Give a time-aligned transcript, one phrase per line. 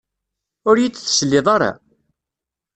[0.69, 1.71] Ur yi-d-tesliḍ ara?